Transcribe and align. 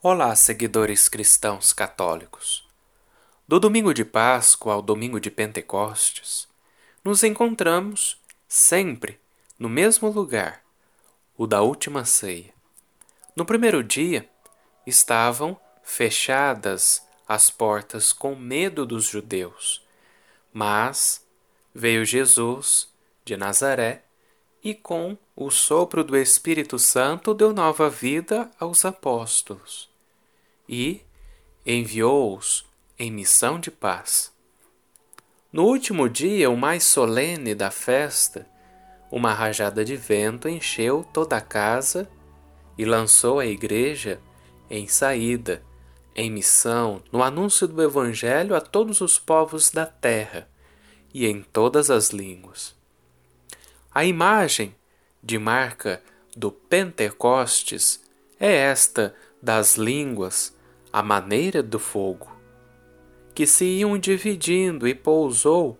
Olá, 0.00 0.36
seguidores 0.36 1.08
cristãos 1.08 1.72
católicos. 1.72 2.64
Do 3.48 3.58
domingo 3.58 3.92
de 3.92 4.04
Páscoa 4.04 4.74
ao 4.74 4.80
domingo 4.80 5.18
de 5.18 5.28
Pentecostes, 5.28 6.46
nos 7.02 7.24
encontramos 7.24 8.16
sempre 8.46 9.18
no 9.58 9.68
mesmo 9.68 10.08
lugar, 10.08 10.62
o 11.36 11.48
da 11.48 11.62
última 11.62 12.04
ceia. 12.04 12.54
No 13.34 13.44
primeiro 13.44 13.82
dia, 13.82 14.28
estavam 14.86 15.58
fechadas 15.82 17.04
as 17.26 17.50
portas 17.50 18.12
com 18.12 18.36
medo 18.36 18.86
dos 18.86 19.04
judeus, 19.06 19.84
mas 20.52 21.26
veio 21.74 22.04
Jesus 22.04 22.88
de 23.24 23.36
Nazaré 23.36 24.04
e 24.62 24.76
com 24.76 25.18
o 25.34 25.50
sopro 25.50 26.04
do 26.04 26.16
Espírito 26.16 26.78
Santo 26.78 27.34
deu 27.34 27.52
nova 27.52 27.90
vida 27.90 28.48
aos 28.60 28.84
apóstolos 28.84 29.87
e 30.68 31.02
enviou-os 31.64 32.66
em 32.98 33.10
missão 33.10 33.58
de 33.58 33.70
paz. 33.70 34.32
No 35.52 35.64
último 35.64 36.08
dia, 36.08 36.50
o 36.50 36.56
mais 36.56 36.84
solene 36.84 37.54
da 37.54 37.70
festa, 37.70 38.46
uma 39.10 39.32
rajada 39.32 39.84
de 39.84 39.96
vento 39.96 40.48
encheu 40.48 41.04
toda 41.12 41.36
a 41.36 41.40
casa 41.40 42.08
e 42.76 42.84
lançou 42.84 43.38
a 43.38 43.46
igreja 43.46 44.20
em 44.68 44.86
saída, 44.86 45.62
em 46.14 46.30
missão, 46.30 47.02
no 47.10 47.22
anúncio 47.22 47.66
do 47.66 47.82
Evangelho 47.82 48.54
a 48.54 48.60
todos 48.60 49.00
os 49.00 49.18
povos 49.18 49.70
da 49.70 49.86
terra 49.86 50.48
e 51.14 51.26
em 51.26 51.42
todas 51.42 51.90
as 51.90 52.10
línguas. 52.10 52.76
A 53.94 54.04
imagem 54.04 54.74
de 55.22 55.38
marca 55.38 56.02
do 56.36 56.52
Pentecostes 56.52 58.02
é 58.38 58.52
esta 58.52 59.14
das 59.42 59.76
línguas, 59.76 60.54
a 60.98 61.02
maneira 61.02 61.62
do 61.62 61.78
fogo, 61.78 62.28
que 63.32 63.46
se 63.46 63.64
iam 63.64 63.96
dividindo 63.96 64.88
e 64.88 64.96
pousou 64.96 65.78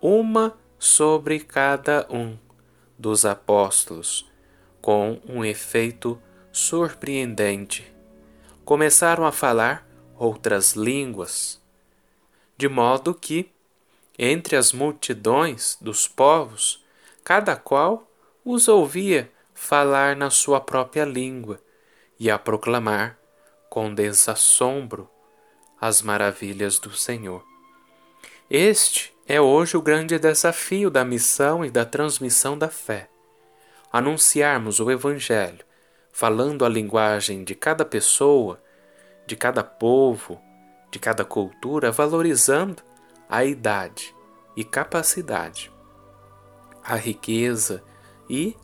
uma 0.00 0.56
sobre 0.78 1.40
cada 1.40 2.06
um 2.08 2.38
dos 2.98 3.26
apóstolos, 3.26 4.26
com 4.80 5.20
um 5.28 5.44
efeito 5.44 6.18
surpreendente. 6.50 7.94
Começaram 8.64 9.26
a 9.26 9.30
falar 9.30 9.86
outras 10.16 10.72
línguas, 10.72 11.60
de 12.56 12.66
modo 12.66 13.12
que, 13.12 13.52
entre 14.18 14.56
as 14.56 14.72
multidões 14.72 15.76
dos 15.82 16.08
povos, 16.08 16.82
cada 17.22 17.56
qual 17.56 18.10
os 18.42 18.68
ouvia 18.68 19.30
falar 19.52 20.16
na 20.16 20.30
sua 20.30 20.62
própria 20.62 21.04
língua 21.04 21.60
e 22.18 22.30
a 22.30 22.38
proclamar 22.38 23.18
com 23.76 23.92
desassombro 23.92 25.06
as 25.78 26.00
maravilhas 26.00 26.78
do 26.78 26.92
Senhor. 26.92 27.44
Este 28.48 29.14
é 29.28 29.38
hoje 29.38 29.76
o 29.76 29.82
grande 29.82 30.18
desafio 30.18 30.88
da 30.88 31.04
missão 31.04 31.62
e 31.62 31.70
da 31.70 31.84
transmissão 31.84 32.56
da 32.56 32.70
fé. 32.70 33.10
Anunciarmos 33.92 34.80
o 34.80 34.90
Evangelho, 34.90 35.62
falando 36.10 36.64
a 36.64 36.70
linguagem 36.70 37.44
de 37.44 37.54
cada 37.54 37.84
pessoa, 37.84 38.58
de 39.26 39.36
cada 39.36 39.62
povo, 39.62 40.40
de 40.90 40.98
cada 40.98 41.22
cultura, 41.22 41.92
valorizando 41.92 42.82
a 43.28 43.44
idade 43.44 44.16
e 44.56 44.64
capacidade 44.64 45.70
a 46.82 46.96
riqueza 46.96 47.84
e 48.26 48.56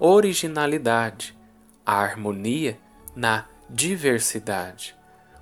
originalidade, 0.00 1.38
a 1.84 2.00
harmonia 2.00 2.80
na 3.14 3.46
diversidade. 3.68 4.96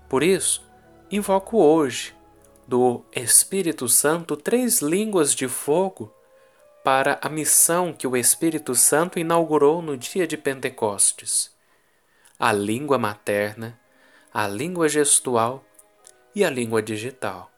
Por 0.09 0.23
isso, 0.23 0.63
invoco 1.11 1.59
hoje 1.59 2.15
do 2.67 3.05
Espírito 3.15 3.89
Santo 3.89 4.37
três 4.37 4.81
línguas 4.81 5.35
de 5.35 5.49
fogo 5.49 6.13
para 6.83 7.19
a 7.23 7.29
missão 7.29 7.93
que 7.93 8.07
o 8.07 8.17
Espírito 8.17 8.75
Santo 8.75 9.19
inaugurou 9.19 9.83
no 9.83 9.97
dia 9.97 10.27
de 10.27 10.37
Pentecostes: 10.37 11.51
a 12.39 12.53
língua 12.53 12.99
materna, 12.99 13.79
a 14.33 14.47
língua 14.47 14.89
gestual 14.89 15.65
e 16.35 16.45
a 16.45 16.51
língua 16.51 16.83
digital. 16.83 17.51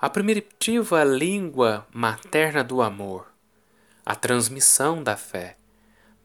A 0.00 0.08
primitiva 0.08 1.02
língua 1.02 1.86
materna 1.92 2.62
do 2.62 2.80
amor 2.80 3.28
a 4.08 4.14
transmissão 4.14 5.02
da 5.02 5.18
fé. 5.18 5.57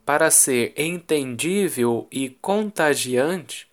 Para 0.06 0.30
ser 0.30 0.74
entendível 0.75 2.08
e 2.12 2.30
contagiante, 2.30 3.72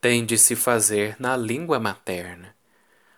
tem 0.00 0.24
de 0.24 0.38
se 0.38 0.56
fazer 0.56 1.16
na 1.18 1.36
língua 1.36 1.78
materna. 1.78 2.54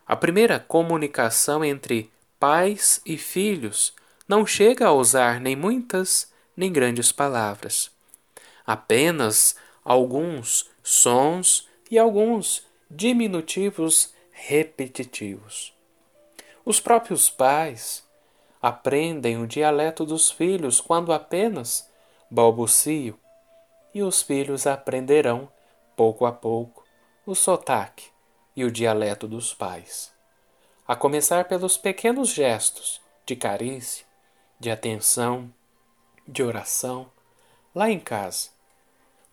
A 0.05 0.17
primeira 0.17 0.59
comunicação 0.59 1.65
entre 1.65 2.11
pais 2.39 3.01
e 3.07 3.17
filhos 3.17 3.95
não 4.29 4.45
chega 4.45 4.87
a 4.87 4.93
usar 4.93 5.41
nem 5.41 5.55
muitas 5.55 6.33
nem 6.57 6.73
grandes 6.73 7.13
palavras. 7.13 7.91
Apenas 8.67 9.55
alguns 9.85 10.69
sons 10.83 11.69
e 11.89 11.97
alguns 11.99 12.67
diminutivos 12.91 14.13
repetitivos. 14.33 15.73
Os 16.65 16.81
próprios 16.81 17.29
pais 17.29 18.05
aprendem 18.61 19.41
o 19.41 19.47
dialeto 19.47 20.05
dos 20.05 20.31
filhos 20.31 20.81
quando 20.81 21.13
apenas 21.13 21.86
balbucio, 22.31 23.19
e 23.95 24.03
os 24.03 24.21
filhos 24.23 24.67
aprenderão, 24.67 25.49
pouco 25.97 26.27
a 26.27 26.33
pouco, 26.33 26.85
o 27.25 27.35
sotaque 27.35 28.11
e 28.55 28.65
o 28.65 28.71
dialeto 28.71 29.27
dos 29.27 29.55
pais. 29.55 30.13
A 30.87 30.95
começar 30.95 31.47
pelos 31.47 31.77
pequenos 31.77 32.29
gestos 32.29 33.01
de 33.25 33.35
carícia, 33.35 34.05
de 34.59 34.71
atenção, 34.71 35.53
de 36.27 36.43
oração, 36.43 37.11
lá 37.75 37.91
em 37.91 37.99
casa. 37.99 38.51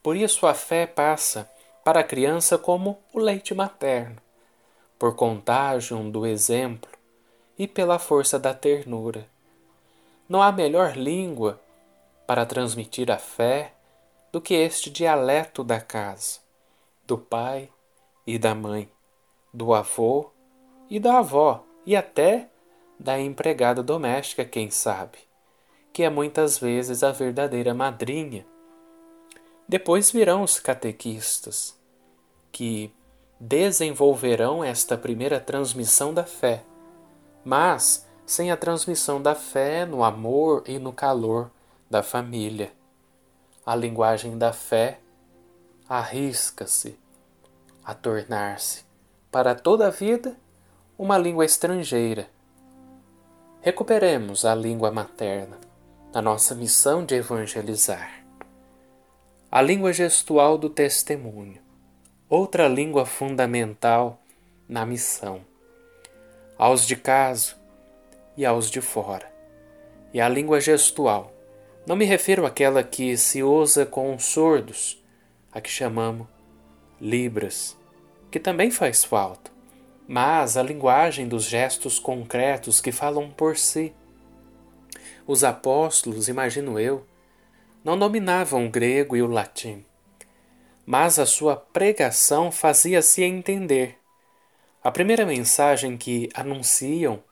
Por 0.01 0.15
isso 0.15 0.45
a 0.45 0.53
fé 0.53 0.85
passa 0.85 1.49
para 1.83 1.99
a 1.99 2.03
criança 2.03 2.57
como 2.57 2.99
o 3.13 3.19
leite 3.19 3.53
materno, 3.53 4.17
por 4.97 5.15
contágio 5.15 5.97
do 6.09 6.25
exemplo 6.25 6.89
e 7.57 7.67
pela 7.67 7.99
força 7.99 8.39
da 8.39 8.53
ternura. 8.53 9.27
Não 10.27 10.41
há 10.41 10.51
melhor 10.51 10.95
língua 10.95 11.61
para 12.25 12.45
transmitir 12.45 13.11
a 13.11 13.17
fé 13.17 13.73
do 14.31 14.41
que 14.41 14.53
este 14.53 14.89
dialeto 14.89 15.63
da 15.63 15.79
casa, 15.79 16.39
do 17.05 17.17
pai 17.17 17.69
e 18.25 18.37
da 18.37 18.55
mãe, 18.55 18.89
do 19.53 19.73
avô 19.73 20.31
e 20.89 20.99
da 20.99 21.19
avó 21.19 21.63
e 21.85 21.95
até 21.95 22.49
da 22.99 23.19
empregada 23.19 23.83
doméstica, 23.83 24.45
quem 24.45 24.69
sabe, 24.69 25.17
que 25.91 26.03
é 26.03 26.09
muitas 26.09 26.57
vezes 26.57 27.03
a 27.03 27.11
verdadeira 27.11 27.73
madrinha. 27.73 28.45
Depois 29.67 30.11
virão 30.11 30.43
os 30.43 30.59
catequistas, 30.59 31.77
que 32.51 32.93
desenvolverão 33.39 34.63
esta 34.63 34.97
primeira 34.97 35.39
transmissão 35.39 36.13
da 36.13 36.23
fé 36.23 36.63
mas 37.43 38.07
sem 38.25 38.51
a 38.51 38.57
transmissão 38.57 39.21
da 39.21 39.35
fé 39.35 39.85
no 39.85 40.03
amor 40.03 40.63
e 40.65 40.79
no 40.79 40.93
calor 40.93 41.51
da 41.93 42.01
família. 42.01 42.71
A 43.63 43.75
linguagem 43.75 44.35
da 44.35 44.51
fé 44.51 44.97
arrisca-se 45.87 46.97
a 47.85 47.93
tornar-se, 47.93 48.83
para 49.29 49.53
toda 49.53 49.85
a 49.85 49.89
vida, 49.91 50.35
uma 50.97 51.19
língua 51.19 51.45
estrangeira. 51.45 52.27
Recuperemos 53.61 54.43
a 54.43 54.55
língua 54.55 54.89
materna 54.89 55.59
na 56.11 56.19
nossa 56.19 56.55
missão 56.55 57.05
de 57.05 57.13
evangelizar. 57.13 58.25
A 59.51 59.61
língua 59.61 59.93
gestual 59.93 60.57
do 60.57 60.71
testemunho, 60.71 61.61
outra 62.27 62.67
língua 62.67 63.05
fundamental 63.05 64.19
na 64.67 64.83
missão 64.83 65.41
aos 66.57 66.87
de 66.87 66.95
casa 66.95 67.53
e 68.35 68.43
aos 68.43 68.71
de 68.71 68.81
fora. 68.81 69.31
E 70.11 70.19
a 70.19 70.27
língua 70.27 70.59
gestual. 70.59 71.32
Não 71.85 71.95
me 71.95 72.05
refiro 72.05 72.45
àquela 72.45 72.83
que 72.83 73.17
se 73.17 73.43
usa 73.43 73.85
com 73.85 74.15
os 74.15 74.23
sordos, 74.23 75.03
a 75.51 75.59
que 75.59 75.69
chamamos 75.69 76.27
Libras, 76.99 77.77
que 78.31 78.39
também 78.39 78.71
faz 78.71 79.03
falta, 79.03 79.51
mas 80.07 80.55
a 80.55 80.63
linguagem 80.63 81.27
dos 81.27 81.43
gestos 81.43 81.99
concretos 81.99 82.79
que 82.79 82.91
falam 82.91 83.29
por 83.29 83.57
si. 83.57 83.93
Os 85.27 85.43
apóstolos, 85.43 86.29
imagino 86.29 86.79
eu, 86.79 87.05
não 87.83 87.99
dominavam 87.99 88.65
o 88.65 88.69
grego 88.69 89.15
e 89.17 89.21
o 89.21 89.27
latim, 89.27 89.85
mas 90.85 91.19
a 91.19 91.25
sua 91.25 91.55
pregação 91.55 92.51
fazia-se 92.51 93.23
entender 93.23 93.97
a 94.83 94.91
primeira 94.91 95.25
mensagem 95.25 95.95
que 95.95 96.27
anunciam 96.33 97.23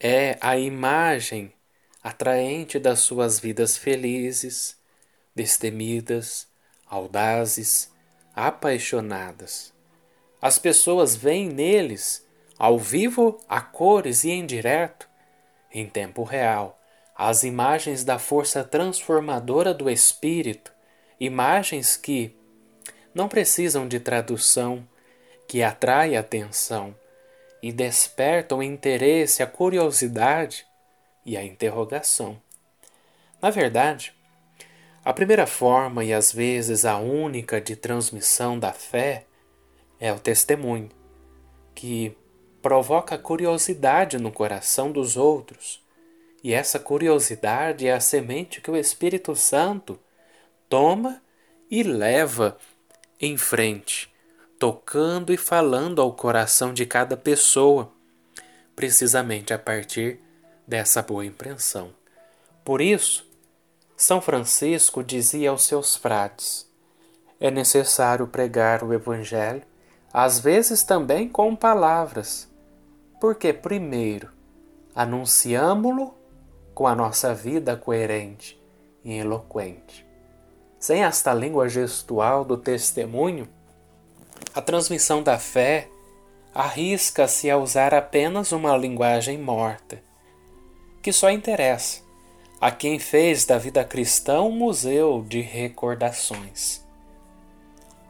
é 0.00 0.38
a 0.40 0.56
imagem 0.56 1.52
atraente 2.04 2.78
das 2.78 2.98
suas 2.98 3.40
vidas 3.40 3.78
felizes, 3.78 4.76
destemidas, 5.34 6.46
audazes, 6.86 7.90
apaixonadas. 8.36 9.72
As 10.40 10.58
pessoas 10.58 11.16
veem 11.16 11.48
neles, 11.48 12.22
ao 12.58 12.78
vivo, 12.78 13.40
a 13.48 13.62
cores 13.62 14.22
e 14.22 14.30
em 14.30 14.44
direto, 14.44 15.08
em 15.72 15.88
tempo 15.88 16.22
real, 16.24 16.78
as 17.16 17.42
imagens 17.42 18.04
da 18.04 18.18
força 18.18 18.62
transformadora 18.62 19.72
do 19.72 19.88
espírito, 19.88 20.74
imagens 21.18 21.96
que 21.96 22.36
não 23.14 23.28
precisam 23.28 23.88
de 23.88 23.98
tradução, 23.98 24.86
que 25.48 25.62
atraem 25.62 26.18
atenção 26.18 26.94
e 27.62 27.72
despertam 27.72 28.62
interesse, 28.62 29.42
a 29.42 29.46
curiosidade 29.46 30.66
e 31.24 31.36
a 31.36 31.44
interrogação. 31.44 32.40
Na 33.40 33.50
verdade, 33.50 34.14
a 35.04 35.12
primeira 35.12 35.46
forma 35.46 36.04
e 36.04 36.12
às 36.12 36.32
vezes 36.32 36.84
a 36.84 36.98
única 36.98 37.60
de 37.60 37.76
transmissão 37.76 38.58
da 38.58 38.72
fé 38.72 39.26
é 40.00 40.12
o 40.12 40.18
testemunho, 40.18 40.90
que 41.74 42.16
provoca 42.62 43.18
curiosidade 43.18 44.18
no 44.18 44.32
coração 44.32 44.90
dos 44.90 45.16
outros. 45.16 45.82
E 46.42 46.52
essa 46.52 46.78
curiosidade 46.78 47.86
é 47.86 47.92
a 47.92 48.00
semente 48.00 48.60
que 48.60 48.70
o 48.70 48.76
Espírito 48.76 49.34
Santo 49.34 49.98
toma 50.68 51.22
e 51.70 51.82
leva 51.82 52.58
em 53.20 53.36
frente 53.36 54.12
tocando 54.64 55.30
e 55.30 55.36
falando 55.36 56.00
ao 56.00 56.12
coração 56.14 56.72
de 56.72 56.86
cada 56.86 57.18
pessoa, 57.18 57.92
precisamente 58.74 59.52
a 59.52 59.58
partir 59.58 60.18
dessa 60.66 61.02
boa 61.02 61.24
impressão. 61.24 61.90
Por 62.64 62.80
isso, 62.80 63.26
São 63.96 64.20
Francisco 64.20 65.02
dizia 65.02 65.50
aos 65.50 65.64
seus 65.64 65.96
frades: 65.96 66.66
é 67.40 67.50
necessário 67.50 68.26
pregar 68.26 68.82
o 68.82 68.92
Evangelho, 68.92 69.62
às 70.12 70.38
vezes 70.38 70.82
também 70.82 71.28
com 71.28 71.54
palavras, 71.54 72.48
porque, 73.20 73.52
primeiro, 73.52 74.30
anunciamo-lo 74.94 76.14
com 76.74 76.86
a 76.86 76.94
nossa 76.94 77.34
vida 77.34 77.76
coerente 77.76 78.60
e 79.04 79.12
eloquente. 79.12 80.06
Sem 80.78 81.02
esta 81.04 81.32
língua 81.32 81.68
gestual 81.68 82.44
do 82.44 82.56
testemunho, 82.56 83.48
a 84.54 84.60
transmissão 84.60 85.22
da 85.22 85.38
fé 85.38 85.88
arrisca-se 86.54 87.50
a 87.50 87.58
usar 87.58 87.92
apenas 87.92 88.52
uma 88.52 88.76
linguagem 88.76 89.38
morta, 89.38 90.02
que 91.04 91.12
só 91.12 91.30
interessa 91.30 92.02
a 92.58 92.70
quem 92.70 92.98
fez 92.98 93.44
da 93.44 93.58
vida 93.58 93.84
cristã 93.84 94.40
um 94.40 94.50
museu 94.50 95.22
de 95.28 95.42
recordações. 95.42 96.82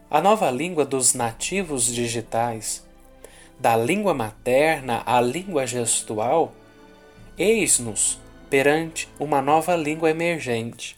A 0.08 0.20
nova 0.20 0.48
língua 0.48 0.84
dos 0.84 1.12
nativos 1.12 1.86
digitais, 1.86 2.86
da 3.58 3.76
língua 3.76 4.14
materna 4.14 5.02
à 5.04 5.20
língua 5.20 5.66
gestual, 5.66 6.52
eis-nos 7.36 8.20
perante 8.48 9.08
uma 9.18 9.42
nova 9.42 9.74
língua 9.74 10.08
emergente, 10.08 10.96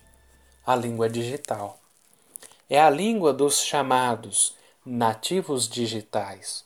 a 0.67 0.77
língua 0.77 1.09
digital. 1.09 1.81
É 2.69 2.79
a 2.79 2.91
língua 2.91 3.33
dos 3.33 3.63
chamados 3.63 4.55
nativos 4.85 5.67
digitais, 5.67 6.63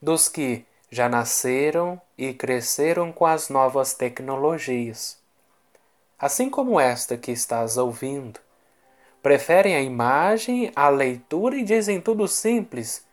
dos 0.00 0.26
que 0.26 0.64
já 0.94 1.08
nasceram 1.08 2.00
e 2.16 2.32
cresceram 2.32 3.10
com 3.10 3.26
as 3.26 3.48
novas 3.48 3.94
tecnologias. 3.94 5.18
Assim 6.18 6.48
como 6.48 6.78
esta 6.78 7.16
que 7.16 7.32
estás 7.32 7.76
ouvindo, 7.76 8.38
preferem 9.20 9.74
a 9.74 9.80
imagem 9.80 10.70
à 10.76 10.88
leitura 10.88 11.56
e 11.56 11.64
dizem 11.64 12.00
tudo 12.00 12.28
simples, 12.28 13.04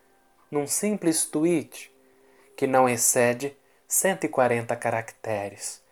num 0.50 0.66
simples 0.66 1.24
tweet 1.24 1.90
que 2.56 2.66
não 2.66 2.88
excede 2.88 3.56
140 3.88 4.76
caracteres. 4.76 5.82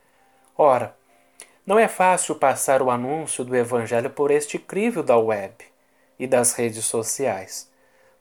Ora, 0.57 0.97
não 1.67 1.79
é 1.79 1.89
fácil 1.89 2.37
passar 2.37 2.83
o 2.83 2.91
anúncio 2.91 3.45
do 3.45 3.57
Evangelho 3.57 4.11
por 4.11 4.31
este 4.31 4.59
crivo 4.59 5.03
da 5.03 5.17
web 5.17 5.55
e 6.19 6.27
das 6.27 6.53
redes 6.53 6.85
sociais 6.85 7.71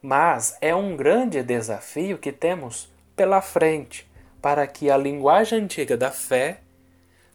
mas 0.01 0.57
é 0.61 0.73
um 0.73 0.95
grande 0.95 1.43
desafio 1.43 2.17
que 2.17 2.31
temos 2.31 2.89
pela 3.19 3.41
frente 3.41 4.09
para 4.41 4.65
que 4.65 4.89
a 4.89 4.95
linguagem 4.95 5.63
antiga 5.63 5.97
da 5.97 6.09
fé 6.09 6.61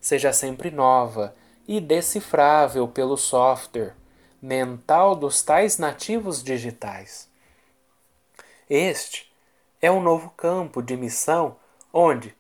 seja 0.01 0.33
sempre 0.33 0.71
nova 0.71 1.37
e 1.69 1.79
decifrável 1.79 2.89
pelo 2.89 3.19
software 3.19 3.93
mental 4.41 5.15
dos 5.15 5.43
tais 5.43 5.77
nativos 5.77 6.43
digitais. 6.43 7.29
Este 8.67 9.31
é 9.79 9.91
um 9.91 10.01
novo 10.01 10.31
campo 10.31 10.81
de 10.81 10.97
missão 10.97 11.57
onde 11.93 12.35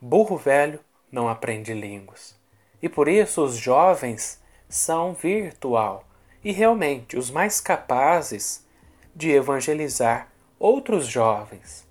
burro 0.00 0.38
velho 0.38 0.80
não 1.12 1.28
aprende 1.28 1.74
línguas. 1.74 2.34
E 2.80 2.88
por 2.88 3.06
isso 3.06 3.44
os 3.44 3.54
jovens 3.54 4.42
são 4.66 5.12
virtual 5.12 6.08
e 6.42 6.52
realmente 6.52 7.18
os 7.18 7.30
mais 7.30 7.60
capazes 7.60 8.66
de 9.14 9.30
evangelizar 9.30 10.32
outros 10.58 11.06
jovens. 11.06 11.86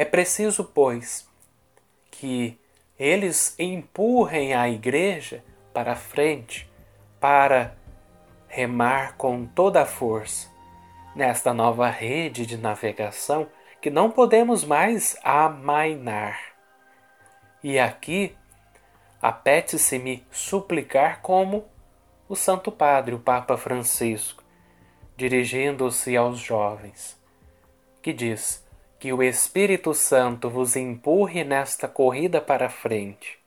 É 0.00 0.04
preciso, 0.06 0.64
pois, 0.64 1.28
que 2.10 2.58
eles 2.98 3.54
empurrem 3.58 4.54
a 4.54 4.66
igreja 4.66 5.44
para 5.74 5.94
frente 5.94 6.66
para 7.20 7.76
remar 8.48 9.18
com 9.18 9.44
toda 9.44 9.82
a 9.82 9.84
força 9.84 10.48
nesta 11.14 11.52
nova 11.52 11.90
rede 11.90 12.46
de 12.46 12.56
navegação 12.56 13.46
que 13.78 13.90
não 13.90 14.10
podemos 14.10 14.64
mais 14.64 15.18
amainar. 15.22 16.54
E 17.62 17.78
aqui 17.78 18.34
apete-se-me 19.20 20.26
suplicar 20.30 21.20
como 21.20 21.66
o 22.26 22.34
Santo 22.34 22.72
Padre, 22.72 23.14
o 23.14 23.18
Papa 23.18 23.58
Francisco, 23.58 24.42
dirigindo-se 25.14 26.16
aos 26.16 26.38
jovens, 26.38 27.20
que 28.00 28.14
diz 28.14 28.64
que 29.00 29.14
o 29.14 29.22
Espírito 29.22 29.94
Santo 29.94 30.50
vos 30.50 30.76
empurre 30.76 31.42
nesta 31.42 31.88
corrida 31.88 32.38
para 32.38 32.68
frente. 32.68 33.38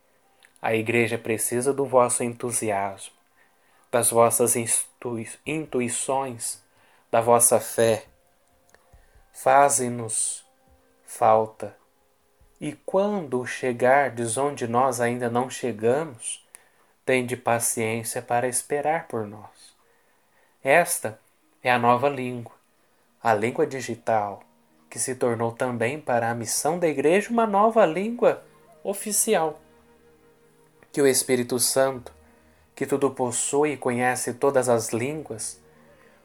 A 0.60 0.74
Igreja 0.74 1.16
precisa 1.16 1.72
do 1.72 1.86
vosso 1.86 2.24
entusiasmo, 2.24 3.14
das 3.92 4.10
vossas 4.10 4.56
intuições, 5.46 6.60
da 7.12 7.22
vossa 7.22 7.60
fé. 7.60 8.06
Faze-nos 9.32 10.44
falta. 11.06 11.78
E 12.60 12.74
quando 12.84 13.46
chegardes 13.46 14.38
onde 14.38 14.68
nós 14.68 15.00
ainda 15.00 15.30
não 15.30 15.52
chegamos, 15.52 16.44
tende 17.06 17.38
paciência 17.38 18.24
para 18.24 18.48
esperar 18.48 19.08
por 19.08 19.28
nós. 19.28 19.76
Esta 20.64 21.20
é 21.62 21.72
a 21.72 21.78
nova 21.78 22.10
língua, 22.10 22.56
a 23.22 23.36
língua 23.36 23.68
digital, 23.68 24.42
que 24.94 25.00
se 25.00 25.16
tornou 25.16 25.52
também 25.52 26.00
para 26.00 26.30
a 26.30 26.36
missão 26.36 26.78
da 26.78 26.88
Igreja 26.88 27.32
uma 27.32 27.48
nova 27.48 27.84
língua 27.84 28.44
oficial. 28.84 29.60
Que 30.92 31.02
o 31.02 31.08
Espírito 31.08 31.58
Santo, 31.58 32.14
que 32.76 32.86
tudo 32.86 33.10
possui 33.10 33.72
e 33.72 33.78
conhece 33.78 34.36
todas 34.36 34.70
as 34.70 34.94
línguas, 34.94 35.60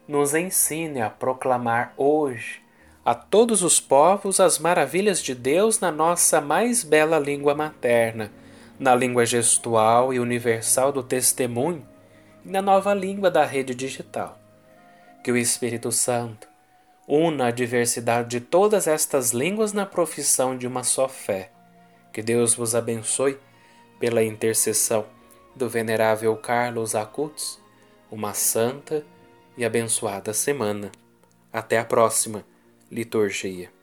nos 0.07 0.35
ensine 0.35 1.01
a 1.01 1.09
proclamar 1.09 1.95
hoje 1.97 2.63
a 3.03 3.15
todos 3.15 3.63
os 3.63 3.81
povos 3.81 4.39
as 4.39 4.59
maravilhas 4.59 5.23
de 5.23 5.35
Deus 5.35 5.81
na 5.81 5.91
nossa 5.91 6.39
mais 6.39 6.85
bela 6.85 7.19
língua 7.19 7.55
materna, 7.55 8.31
na 8.79 8.95
língua 8.95 9.25
gestual 9.25 10.13
e 10.13 10.21
universal 10.21 10.93
do 10.93 11.03
testemunho 11.03 11.89
e 12.45 12.51
na 12.51 12.61
nova 12.61 12.93
língua 12.93 13.31
da 13.31 13.47
rede 13.47 13.75
digital 13.75 14.39
que 15.25 15.33
o 15.33 15.39
Espírito 15.39 15.91
Santo 15.91 16.47
una 17.09 17.47
a 17.47 17.51
diversidade 17.51 18.29
de 18.29 18.41
todas 18.41 18.87
estas 18.87 19.33
línguas 19.33 19.73
na 19.73 19.87
profissão 19.87 20.57
de 20.57 20.67
uma 20.67 20.85
só 20.85 21.09
fé. 21.09 21.51
Que 22.13 22.23
Deus 22.23 22.55
vos 22.55 22.75
abençoe 22.75 23.39
pela 23.99 24.23
intercessão 24.23 25.07
do 25.57 25.69
venerável 25.71 26.37
Carlos 26.37 26.95
Acutis, 26.95 27.59
uma 28.11 28.35
santa 28.35 29.05
e 29.57 29.65
abençoada 29.65 30.35
semana. 30.35 30.93
Até 31.51 31.79
a 31.79 31.85
próxima 31.85 32.45
liturgia. 32.91 33.78